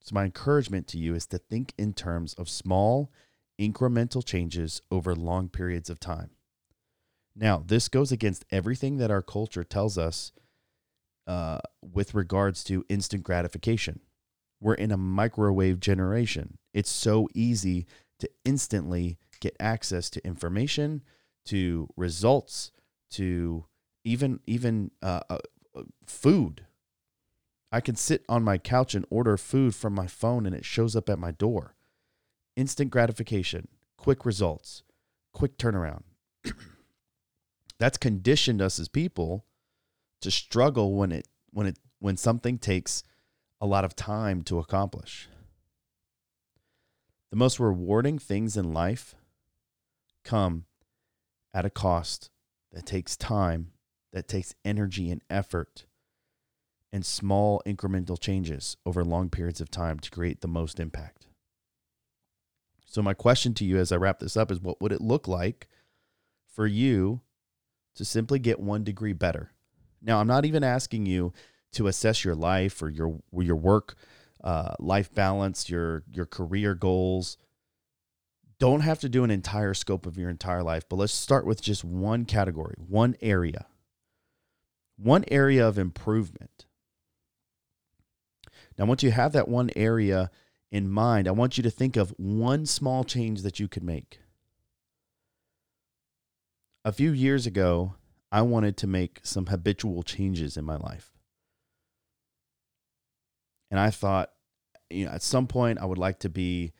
So 0.00 0.14
my 0.14 0.24
encouragement 0.24 0.86
to 0.88 0.98
you 0.98 1.14
is 1.14 1.26
to 1.26 1.38
think 1.38 1.72
in 1.78 1.94
terms 1.94 2.34
of 2.34 2.48
small 2.48 3.10
incremental 3.58 4.24
changes 4.24 4.82
over 4.90 5.14
long 5.14 5.48
periods 5.48 5.90
of 5.90 5.98
time. 5.98 6.35
Now, 7.36 7.62
this 7.64 7.88
goes 7.88 8.10
against 8.10 8.46
everything 8.50 8.96
that 8.96 9.10
our 9.10 9.20
culture 9.20 9.62
tells 9.62 9.98
us 9.98 10.32
uh, 11.26 11.58
with 11.82 12.14
regards 12.14 12.64
to 12.64 12.84
instant 12.88 13.24
gratification. 13.24 14.00
We're 14.60 14.74
in 14.74 14.90
a 14.90 14.96
microwave 14.96 15.80
generation. 15.80 16.56
It's 16.72 16.90
so 16.90 17.28
easy 17.34 17.86
to 18.20 18.30
instantly 18.46 19.18
get 19.40 19.54
access 19.60 20.08
to 20.10 20.26
information, 20.26 21.02
to 21.44 21.88
results, 21.94 22.72
to 23.10 23.66
even 24.04 24.40
even 24.46 24.92
uh, 25.02 25.20
uh, 25.28 25.38
food. 26.06 26.64
I 27.70 27.80
can 27.80 27.96
sit 27.96 28.24
on 28.28 28.44
my 28.44 28.56
couch 28.56 28.94
and 28.94 29.04
order 29.10 29.36
food 29.36 29.74
from 29.74 29.94
my 29.94 30.06
phone, 30.06 30.46
and 30.46 30.54
it 30.54 30.64
shows 30.64 30.96
up 30.96 31.10
at 31.10 31.18
my 31.18 31.32
door. 31.32 31.74
Instant 32.56 32.90
gratification, 32.90 33.68
quick 33.98 34.24
results, 34.24 34.82
quick 35.34 35.58
turnaround. 35.58 36.04
That's 37.78 37.98
conditioned 37.98 38.62
us 38.62 38.78
as 38.78 38.88
people 38.88 39.44
to 40.20 40.30
struggle 40.30 40.94
when 40.94 41.12
it 41.12 41.28
when 41.50 41.66
it 41.66 41.78
when 41.98 42.16
something 42.16 42.58
takes 42.58 43.02
a 43.60 43.66
lot 43.66 43.84
of 43.84 43.96
time 43.96 44.42
to 44.42 44.58
accomplish. 44.58 45.28
The 47.30 47.36
most 47.36 47.58
rewarding 47.58 48.18
things 48.18 48.56
in 48.56 48.72
life 48.72 49.14
come 50.24 50.64
at 51.52 51.64
a 51.64 51.70
cost 51.70 52.30
that 52.72 52.86
takes 52.86 53.16
time, 53.16 53.72
that 54.12 54.28
takes 54.28 54.54
energy 54.64 55.10
and 55.10 55.22
effort, 55.30 55.86
and 56.92 57.04
small 57.04 57.62
incremental 57.66 58.20
changes 58.20 58.76
over 58.86 59.04
long 59.04 59.30
periods 59.30 59.60
of 59.60 59.70
time 59.70 59.98
to 60.00 60.10
create 60.10 60.40
the 60.40 60.48
most 60.48 60.78
impact. 60.78 61.26
So, 62.84 63.02
my 63.02 63.14
question 63.14 63.54
to 63.54 63.64
you 63.64 63.78
as 63.78 63.90
I 63.92 63.96
wrap 63.96 64.20
this 64.20 64.36
up 64.36 64.50
is 64.50 64.60
what 64.60 64.80
would 64.80 64.92
it 64.92 65.00
look 65.00 65.26
like 65.26 65.68
for 66.46 66.66
you 66.66 67.20
to 67.96 68.04
simply 68.04 68.38
get 68.38 68.60
one 68.60 68.84
degree 68.84 69.12
better. 69.12 69.50
Now, 70.02 70.20
I'm 70.20 70.26
not 70.26 70.44
even 70.44 70.62
asking 70.62 71.06
you 71.06 71.32
to 71.72 71.88
assess 71.88 72.24
your 72.24 72.34
life 72.34 72.80
or 72.80 72.88
your 72.88 73.20
your 73.32 73.56
work 73.56 73.96
uh, 74.42 74.74
life 74.78 75.12
balance, 75.12 75.68
your 75.68 76.04
your 76.10 76.26
career 76.26 76.74
goals. 76.74 77.36
Don't 78.58 78.80
have 78.80 79.00
to 79.00 79.08
do 79.08 79.24
an 79.24 79.30
entire 79.30 79.74
scope 79.74 80.06
of 80.06 80.16
your 80.16 80.30
entire 80.30 80.62
life, 80.62 80.88
but 80.88 80.96
let's 80.96 81.12
start 81.12 81.44
with 81.44 81.60
just 81.60 81.84
one 81.84 82.24
category, 82.24 82.74
one 82.78 83.16
area, 83.20 83.66
one 84.96 85.24
area 85.28 85.66
of 85.66 85.76
improvement. 85.78 86.64
Now, 88.78 88.86
once 88.86 89.02
you 89.02 89.10
have 89.10 89.32
that 89.32 89.48
one 89.48 89.70
area 89.76 90.30
in 90.70 90.88
mind, 90.88 91.28
I 91.28 91.32
want 91.32 91.56
you 91.56 91.62
to 91.64 91.70
think 91.70 91.96
of 91.96 92.14
one 92.16 92.64
small 92.64 93.04
change 93.04 93.42
that 93.42 93.60
you 93.60 93.68
could 93.68 93.82
make 93.82 94.20
a 96.86 96.92
few 96.92 97.10
years 97.10 97.46
ago, 97.46 97.96
I 98.30 98.42
wanted 98.42 98.76
to 98.78 98.86
make 98.86 99.18
some 99.24 99.46
habitual 99.46 100.04
changes 100.04 100.56
in 100.56 100.64
my 100.64 100.76
life. 100.76 101.10
And 103.72 103.80
I 103.80 103.90
thought, 103.90 104.30
you 104.88 105.04
know, 105.04 105.10
at 105.10 105.22
some 105.22 105.48
point 105.48 105.80
I 105.80 105.84
would 105.84 105.98
like 105.98 106.20
to 106.20 106.28
be 106.28 106.72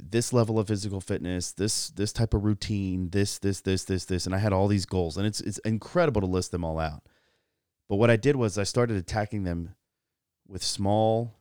this 0.00 0.32
level 0.32 0.58
of 0.58 0.66
physical 0.66 1.00
fitness, 1.00 1.52
this 1.52 1.90
this 1.90 2.12
type 2.12 2.34
of 2.34 2.42
routine, 2.42 3.10
this 3.10 3.38
this 3.38 3.60
this 3.60 3.84
this 3.84 4.04
this 4.04 4.26
and 4.26 4.34
I 4.34 4.38
had 4.38 4.52
all 4.52 4.66
these 4.66 4.84
goals 4.84 5.16
and 5.16 5.24
it's 5.24 5.40
it's 5.40 5.58
incredible 5.58 6.20
to 6.20 6.26
list 6.26 6.50
them 6.50 6.64
all 6.64 6.80
out. 6.80 7.04
But 7.88 7.96
what 7.96 8.10
I 8.10 8.16
did 8.16 8.34
was 8.34 8.58
I 8.58 8.64
started 8.64 8.96
attacking 8.96 9.44
them 9.44 9.76
with 10.48 10.64
small 10.64 11.36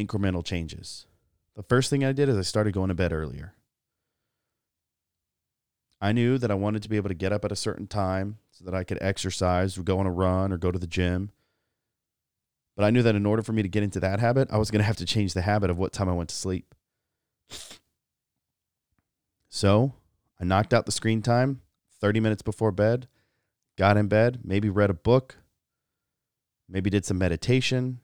incremental 0.00 0.42
changes. 0.42 1.04
The 1.56 1.62
first 1.62 1.90
thing 1.90 2.04
I 2.04 2.12
did 2.12 2.30
is 2.30 2.38
I 2.38 2.42
started 2.42 2.72
going 2.72 2.88
to 2.88 2.94
bed 2.94 3.12
earlier. 3.12 3.54
I 6.00 6.12
knew 6.12 6.38
that 6.38 6.50
I 6.50 6.54
wanted 6.54 6.82
to 6.82 6.88
be 6.88 6.96
able 6.96 7.08
to 7.08 7.14
get 7.14 7.32
up 7.32 7.44
at 7.44 7.52
a 7.52 7.56
certain 7.56 7.86
time 7.86 8.38
so 8.50 8.64
that 8.64 8.74
I 8.74 8.84
could 8.84 8.98
exercise 9.00 9.78
or 9.78 9.82
go 9.82 9.98
on 9.98 10.06
a 10.06 10.12
run 10.12 10.52
or 10.52 10.58
go 10.58 10.70
to 10.70 10.78
the 10.78 10.86
gym. 10.86 11.30
But 12.76 12.84
I 12.84 12.90
knew 12.90 13.02
that 13.02 13.14
in 13.14 13.26
order 13.26 13.42
for 13.42 13.52
me 13.52 13.62
to 13.62 13.68
get 13.68 13.82
into 13.82 14.00
that 14.00 14.20
habit, 14.20 14.48
I 14.50 14.58
was 14.58 14.70
going 14.70 14.80
to 14.80 14.86
have 14.86 14.96
to 14.96 15.06
change 15.06 15.32
the 15.32 15.42
habit 15.42 15.70
of 15.70 15.78
what 15.78 15.92
time 15.92 16.08
I 16.08 16.12
went 16.12 16.28
to 16.30 16.34
sleep. 16.34 16.74
So 19.48 19.94
I 20.40 20.44
knocked 20.44 20.74
out 20.74 20.84
the 20.84 20.92
screen 20.92 21.22
time 21.22 21.60
30 22.00 22.18
minutes 22.18 22.42
before 22.42 22.72
bed, 22.72 23.06
got 23.78 23.96
in 23.96 24.08
bed, 24.08 24.40
maybe 24.42 24.68
read 24.68 24.90
a 24.90 24.94
book, 24.94 25.36
maybe 26.68 26.90
did 26.90 27.04
some 27.04 27.18
meditation. 27.18 28.00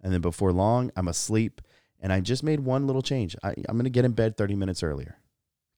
And 0.00 0.12
then 0.12 0.22
before 0.22 0.52
long, 0.52 0.90
I'm 0.96 1.08
asleep. 1.08 1.60
And 2.00 2.12
I 2.12 2.20
just 2.20 2.42
made 2.42 2.60
one 2.60 2.86
little 2.86 3.02
change. 3.02 3.36
I, 3.42 3.50
am 3.68 3.74
going 3.74 3.84
to 3.84 3.90
get 3.90 4.04
in 4.04 4.12
bed 4.12 4.36
30 4.36 4.54
minutes 4.54 4.82
earlier, 4.82 5.18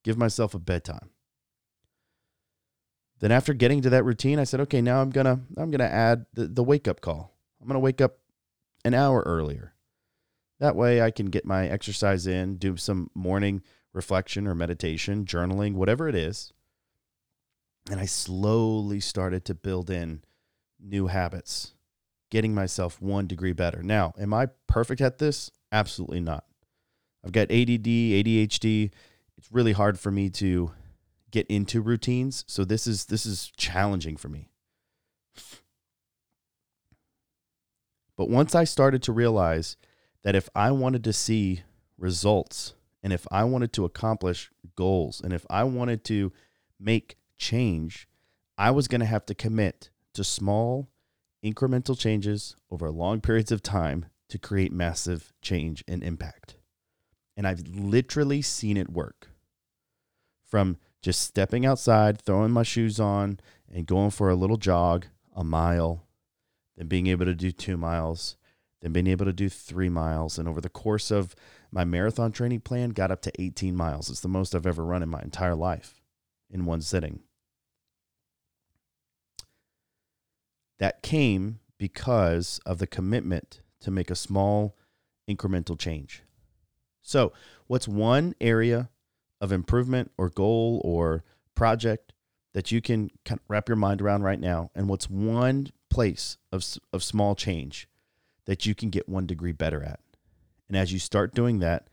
give 0.03 0.17
myself 0.17 0.53
a 0.53 0.59
bedtime. 0.59 1.09
Then 3.19 3.31
after 3.31 3.53
getting 3.53 3.81
to 3.83 3.89
that 3.91 4.03
routine, 4.03 4.39
I 4.39 4.45
said, 4.45 4.61
okay, 4.61 4.81
now 4.81 5.01
I'm 5.01 5.11
gonna 5.11 5.41
I'm 5.55 5.69
gonna 5.71 5.83
add 5.83 6.25
the, 6.33 6.47
the 6.47 6.63
wake 6.63 6.87
up 6.87 7.01
call. 7.01 7.35
I'm 7.61 7.67
gonna 7.67 7.79
wake 7.79 8.01
up 8.01 8.17
an 8.83 8.93
hour 8.93 9.21
earlier. 9.25 9.73
That 10.59 10.75
way 10.75 11.01
I 11.01 11.11
can 11.11 11.27
get 11.27 11.45
my 11.45 11.67
exercise 11.67 12.27
in, 12.27 12.57
do 12.57 12.77
some 12.77 13.09
morning 13.13 13.61
reflection 13.93 14.47
or 14.47 14.55
meditation, 14.55 15.25
journaling, 15.25 15.73
whatever 15.73 16.07
it 16.07 16.15
is. 16.15 16.51
And 17.89 17.99
I 17.99 18.05
slowly 18.05 18.99
started 18.99 19.43
to 19.45 19.55
build 19.55 19.89
in 19.89 20.21
new 20.79 21.07
habits, 21.07 21.73
getting 22.29 22.53
myself 22.53 23.01
one 23.01 23.27
degree 23.27 23.53
better. 23.53 23.81
Now, 23.83 24.13
am 24.19 24.33
I 24.33 24.47
perfect 24.67 25.01
at 25.01 25.17
this? 25.17 25.51
Absolutely 25.71 26.19
not. 26.19 26.45
I've 27.23 27.31
got 27.31 27.51
ADD, 27.51 27.85
ADHD. 27.85 28.91
It's 29.41 29.51
really 29.51 29.71
hard 29.71 29.99
for 29.99 30.11
me 30.11 30.29
to 30.29 30.71
get 31.31 31.47
into 31.47 31.81
routines, 31.81 32.45
so 32.47 32.63
this 32.63 32.85
is 32.85 33.05
this 33.05 33.25
is 33.25 33.51
challenging 33.57 34.15
for 34.15 34.29
me. 34.29 34.51
But 38.15 38.29
once 38.29 38.53
I 38.53 38.65
started 38.65 39.01
to 39.01 39.11
realize 39.11 39.77
that 40.21 40.35
if 40.35 40.47
I 40.53 40.69
wanted 40.69 41.03
to 41.05 41.11
see 41.11 41.63
results 41.97 42.75
and 43.01 43.11
if 43.11 43.25
I 43.31 43.43
wanted 43.45 43.73
to 43.73 43.83
accomplish 43.83 44.51
goals 44.75 45.19
and 45.19 45.33
if 45.33 45.43
I 45.49 45.63
wanted 45.63 46.03
to 46.03 46.31
make 46.79 47.17
change, 47.35 48.07
I 48.59 48.69
was 48.69 48.87
going 48.87 49.01
to 49.01 49.07
have 49.07 49.25
to 49.25 49.33
commit 49.33 49.89
to 50.13 50.23
small, 50.23 50.87
incremental 51.43 51.97
changes 51.97 52.55
over 52.69 52.91
long 52.91 53.21
periods 53.21 53.51
of 53.51 53.63
time 53.63 54.05
to 54.29 54.37
create 54.37 54.71
massive 54.71 55.33
change 55.41 55.83
and 55.87 56.03
impact. 56.03 56.57
And 57.35 57.47
I've 57.47 57.67
literally 57.67 58.43
seen 58.43 58.77
it 58.77 58.91
work 58.91 59.30
from 60.51 60.77
just 61.01 61.21
stepping 61.21 61.65
outside, 61.65 62.21
throwing 62.21 62.51
my 62.51 62.61
shoes 62.61 62.99
on, 62.99 63.39
and 63.73 63.87
going 63.87 64.11
for 64.11 64.29
a 64.29 64.35
little 64.35 64.57
jog, 64.57 65.05
a 65.33 65.45
mile, 65.45 66.05
then 66.75 66.87
being 66.87 67.07
able 67.07 67.25
to 67.25 67.33
do 67.33 67.53
two 67.53 67.77
miles, 67.77 68.35
then 68.81 68.91
being 68.91 69.07
able 69.07 69.25
to 69.25 69.33
do 69.33 69.47
three 69.47 69.87
miles. 69.87 70.37
And 70.37 70.49
over 70.49 70.59
the 70.59 70.69
course 70.69 71.09
of 71.09 71.33
my 71.71 71.85
marathon 71.85 72.33
training 72.33 72.59
plan 72.59 72.89
got 72.89 73.11
up 73.11 73.21
to 73.21 73.41
18 73.41 73.75
miles. 73.75 74.09
It's 74.09 74.19
the 74.19 74.27
most 74.27 74.53
I've 74.53 74.67
ever 74.67 74.83
run 74.83 75.01
in 75.01 75.09
my 75.09 75.21
entire 75.21 75.55
life 75.55 76.01
in 76.49 76.65
one 76.65 76.81
sitting. 76.81 77.21
That 80.79 81.01
came 81.01 81.59
because 81.77 82.59
of 82.65 82.79
the 82.79 82.87
commitment 82.87 83.61
to 83.79 83.89
make 83.89 84.11
a 84.11 84.15
small 84.15 84.75
incremental 85.29 85.79
change. 85.79 86.23
So, 87.01 87.31
what's 87.67 87.87
one 87.87 88.35
area 88.41 88.89
of 89.41 89.51
improvement 89.51 90.11
or 90.17 90.29
goal 90.29 90.81
or 90.85 91.25
project 91.55 92.13
that 92.53 92.71
you 92.71 92.81
can 92.81 93.11
wrap 93.49 93.67
your 93.67 93.75
mind 93.75 94.01
around 94.01 94.23
right 94.23 94.39
now? 94.39 94.71
And 94.73 94.87
what's 94.87 95.09
one 95.09 95.67
place 95.89 96.37
of, 96.51 96.63
of 96.93 97.03
small 97.03 97.35
change 97.35 97.89
that 98.45 98.65
you 98.65 98.73
can 98.73 98.89
get 98.89 99.09
one 99.09 99.25
degree 99.25 99.51
better 99.51 99.83
at? 99.83 99.99
And 100.69 100.77
as 100.77 100.93
you 100.93 100.99
start 100.99 101.35
doing 101.35 101.59
that, 101.59 101.89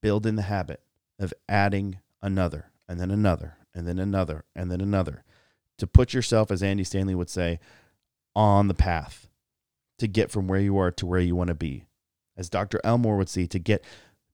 build 0.00 0.24
in 0.24 0.36
the 0.36 0.42
habit 0.42 0.80
of 1.18 1.34
adding 1.48 1.98
another 2.22 2.70
and 2.88 2.98
then 2.98 3.10
another 3.10 3.56
and 3.74 3.86
then 3.86 3.98
another 3.98 4.44
and 4.56 4.70
then 4.70 4.80
another 4.80 5.24
to 5.78 5.86
put 5.86 6.12
yourself, 6.12 6.50
as 6.50 6.62
Andy 6.62 6.84
Stanley 6.84 7.14
would 7.14 7.30
say, 7.30 7.60
on 8.34 8.68
the 8.68 8.74
path 8.74 9.28
to 9.98 10.06
get 10.06 10.30
from 10.30 10.46
where 10.46 10.60
you 10.60 10.76
are 10.78 10.90
to 10.92 11.06
where 11.06 11.20
you 11.20 11.34
want 11.34 11.48
to 11.48 11.54
be. 11.54 11.84
As 12.36 12.48
Dr. 12.48 12.80
Elmore 12.84 13.16
would 13.16 13.28
say, 13.28 13.46
to 13.46 13.58
get 13.58 13.84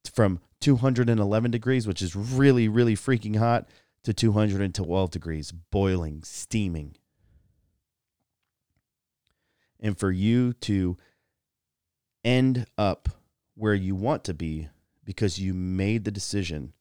from 0.09 0.41
211 0.61 1.51
degrees, 1.51 1.87
which 1.87 2.03
is 2.03 2.17
really, 2.17 2.69
really 2.69 2.95
freaking 2.95 3.37
hot, 3.37 3.69
to 4.05 4.13
212 4.13 5.11
degrees, 5.11 5.53
boiling, 5.53 6.23
steaming. 6.23 6.97
And 9.81 9.99
for 9.99 10.11
you 10.11 10.53
to 10.55 10.97
end 12.25 12.67
up 12.79 13.09
where 13.55 13.75
you 13.75 13.95
want 13.95 14.25
to 14.25 14.35
be 14.35 14.69
because 15.05 15.39
you 15.39 15.55
made 15.55 16.05
the 16.05 16.11
decision 16.11 16.73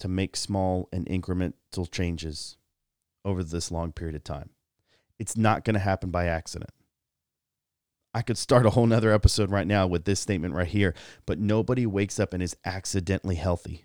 to 0.00 0.08
make 0.08 0.36
small 0.36 0.88
and 0.92 1.06
incremental 1.06 1.90
changes 1.90 2.56
over 3.24 3.42
this 3.42 3.70
long 3.70 3.92
period 3.92 4.16
of 4.16 4.24
time. 4.24 4.50
It's 5.18 5.36
not 5.36 5.64
going 5.64 5.74
to 5.74 5.80
happen 5.80 6.10
by 6.10 6.26
accident. 6.26 6.70
I 8.14 8.22
could 8.22 8.38
start 8.38 8.66
a 8.66 8.70
whole 8.70 8.86
nother 8.86 9.12
episode 9.12 9.50
right 9.50 9.66
now 9.66 9.86
with 9.86 10.04
this 10.04 10.20
statement 10.20 10.54
right 10.54 10.66
here, 10.66 10.94
but 11.26 11.38
nobody 11.38 11.86
wakes 11.86 12.18
up 12.18 12.32
and 12.32 12.42
is 12.42 12.56
accidentally 12.64 13.36
healthy. 13.36 13.84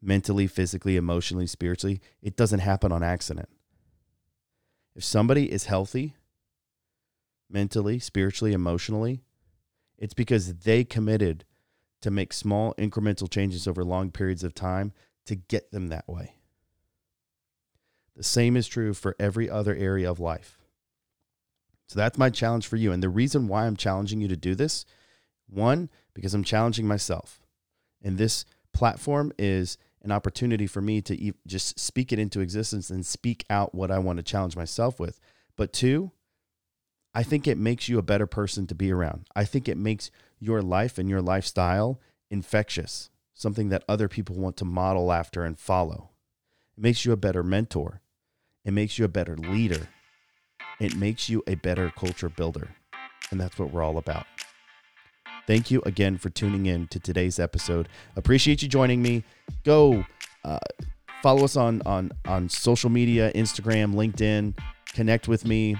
Mentally, 0.00 0.46
physically, 0.46 0.96
emotionally, 0.96 1.46
spiritually, 1.46 2.00
it 2.22 2.36
doesn't 2.36 2.60
happen 2.60 2.92
on 2.92 3.02
accident. 3.02 3.48
If 4.96 5.04
somebody 5.04 5.50
is 5.50 5.64
healthy, 5.64 6.14
mentally, 7.50 7.98
spiritually, 7.98 8.52
emotionally, 8.52 9.22
it's 9.98 10.14
because 10.14 10.54
they 10.54 10.84
committed 10.84 11.44
to 12.02 12.10
make 12.10 12.32
small 12.32 12.74
incremental 12.74 13.30
changes 13.30 13.66
over 13.66 13.84
long 13.84 14.10
periods 14.10 14.44
of 14.44 14.54
time 14.54 14.92
to 15.26 15.34
get 15.34 15.70
them 15.72 15.88
that 15.88 16.08
way. 16.08 16.34
The 18.16 18.22
same 18.22 18.56
is 18.56 18.68
true 18.68 18.94
for 18.94 19.16
every 19.18 19.48
other 19.48 19.74
area 19.74 20.10
of 20.10 20.20
life. 20.20 20.63
So 21.86 21.98
that's 21.98 22.18
my 22.18 22.30
challenge 22.30 22.66
for 22.66 22.76
you. 22.76 22.92
And 22.92 23.02
the 23.02 23.08
reason 23.08 23.48
why 23.48 23.66
I'm 23.66 23.76
challenging 23.76 24.20
you 24.20 24.28
to 24.28 24.36
do 24.36 24.54
this, 24.54 24.84
one, 25.48 25.90
because 26.14 26.34
I'm 26.34 26.44
challenging 26.44 26.86
myself. 26.86 27.42
And 28.02 28.18
this 28.18 28.44
platform 28.72 29.32
is 29.38 29.78
an 30.02 30.12
opportunity 30.12 30.66
for 30.66 30.80
me 30.80 31.00
to 31.02 31.32
just 31.46 31.78
speak 31.78 32.12
it 32.12 32.18
into 32.18 32.40
existence 32.40 32.90
and 32.90 33.04
speak 33.04 33.44
out 33.48 33.74
what 33.74 33.90
I 33.90 33.98
want 33.98 34.18
to 34.18 34.22
challenge 34.22 34.56
myself 34.56 35.00
with. 35.00 35.20
But 35.56 35.72
two, 35.72 36.10
I 37.14 37.22
think 37.22 37.46
it 37.46 37.56
makes 37.56 37.88
you 37.88 37.98
a 37.98 38.02
better 38.02 38.26
person 38.26 38.66
to 38.66 38.74
be 38.74 38.90
around. 38.92 39.28
I 39.36 39.44
think 39.44 39.68
it 39.68 39.78
makes 39.78 40.10
your 40.40 40.60
life 40.62 40.98
and 40.98 41.08
your 41.08 41.22
lifestyle 41.22 42.00
infectious, 42.30 43.08
something 43.34 43.68
that 43.68 43.84
other 43.88 44.08
people 44.08 44.36
want 44.36 44.56
to 44.58 44.64
model 44.64 45.12
after 45.12 45.44
and 45.44 45.58
follow. 45.58 46.10
It 46.76 46.82
makes 46.82 47.04
you 47.04 47.12
a 47.12 47.16
better 47.16 47.42
mentor. 47.42 48.02
It 48.64 48.72
makes 48.72 48.98
you 48.98 49.04
a 49.04 49.08
better 49.08 49.36
leader. 49.36 49.88
It 50.80 50.96
makes 50.96 51.28
you 51.28 51.42
a 51.46 51.54
better 51.54 51.92
culture 51.96 52.28
builder. 52.28 52.68
And 53.30 53.40
that's 53.40 53.58
what 53.58 53.70
we're 53.70 53.82
all 53.82 53.98
about. 53.98 54.26
Thank 55.46 55.70
you 55.70 55.82
again 55.84 56.18
for 56.18 56.30
tuning 56.30 56.66
in 56.66 56.86
to 56.88 56.98
today's 56.98 57.38
episode. 57.38 57.88
Appreciate 58.16 58.62
you 58.62 58.68
joining 58.68 59.02
me. 59.02 59.24
Go 59.64 60.04
uh, 60.44 60.58
follow 61.22 61.44
us 61.44 61.56
on 61.56 61.82
on 61.86 62.12
on 62.26 62.48
social 62.48 62.90
media, 62.90 63.32
Instagram, 63.32 63.94
LinkedIn. 63.94 64.56
Connect 64.94 65.28
with 65.28 65.44
me. 65.44 65.76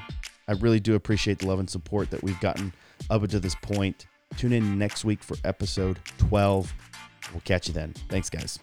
I 0.49 0.53
really 0.53 0.81
do 0.81 0.95
appreciate 0.95 1.39
the 1.39 1.47
love 1.47 1.59
and 1.59 1.69
support 1.69 2.11
that 2.11 2.23
we've 2.23 2.41
gotten 2.41 2.73
up 3.11 3.23
until 3.23 3.41
this 3.41 3.55
point. 3.55 4.07
Tune 4.37 4.53
in 4.53 4.79
next 4.79 5.05
week 5.05 5.23
for 5.23 5.37
episode 5.45 5.99
12. 6.19 6.73
We'll 7.33 7.41
catch 7.43 7.69
you 7.69 7.75
then. 7.75 7.95
Thanks, 8.09 8.29
guys. 8.29 8.59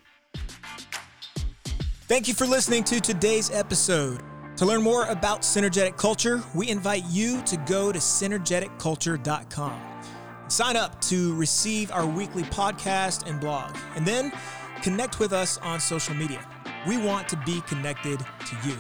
Thank 2.08 2.28
you 2.28 2.34
for 2.34 2.46
listening 2.46 2.84
to 2.86 3.00
today's 3.00 3.50
episode. 3.50 4.22
To 4.62 4.68
learn 4.68 4.84
more 4.84 5.06
about 5.08 5.42
Synergetic 5.42 5.98
Culture, 5.98 6.44
we 6.54 6.70
invite 6.70 7.04
you 7.10 7.42
to 7.46 7.58
go 7.58 7.92
to 7.92 7.98
synergeticculture.com. 7.98 9.82
Sign 10.50 10.78
up 10.78 11.02
to 11.02 11.34
receive 11.34 11.92
our 11.92 12.06
weekly 12.06 12.44
podcast 12.44 13.28
and 13.28 13.40
blog, 13.40 13.76
and 13.96 14.06
then 14.06 14.32
connect 14.84 15.18
with 15.18 15.34
us 15.34 15.58
on 15.64 15.80
social 15.80 16.14
media. 16.14 16.48
We 16.88 17.04
want 17.04 17.28
to 17.30 17.38
be 17.38 17.62
connected 17.62 18.20
to 18.20 18.70
you. 18.70 18.80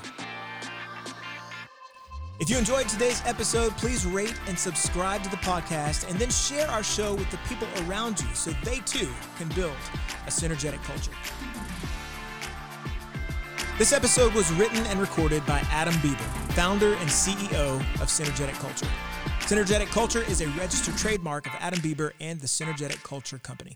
If 2.39 2.47
you 2.47 2.59
enjoyed 2.59 2.87
today's 2.87 3.23
episode, 3.25 3.75
please 3.77 4.05
rate 4.05 4.39
and 4.47 4.59
subscribe 4.59 5.23
to 5.23 5.31
the 5.31 5.37
podcast 5.37 6.07
and 6.07 6.19
then 6.19 6.29
share 6.29 6.67
our 6.67 6.83
show 6.83 7.15
with 7.15 7.31
the 7.31 7.39
people 7.49 7.67
around 7.87 8.21
you 8.21 8.27
so 8.35 8.51
they 8.63 8.77
too 8.85 9.09
can 9.39 9.49
build 9.55 9.73
a 10.27 10.29
synergetic 10.29 10.83
culture. 10.83 11.11
This 13.81 13.93
episode 13.93 14.35
was 14.35 14.53
written 14.53 14.85
and 14.85 14.99
recorded 14.99 15.43
by 15.47 15.57
Adam 15.71 15.95
Bieber, 15.95 16.53
founder 16.53 16.93
and 16.93 17.09
CEO 17.09 17.77
of 17.99 18.09
Synergetic 18.09 18.53
Culture. 18.59 18.85
Synergetic 19.39 19.87
Culture 19.87 20.21
is 20.21 20.41
a 20.41 20.47
registered 20.49 20.95
trademark 20.97 21.47
of 21.47 21.53
Adam 21.59 21.79
Bieber 21.79 22.11
and 22.19 22.39
the 22.39 22.45
Synergetic 22.45 23.01
Culture 23.01 23.39
Company. 23.39 23.75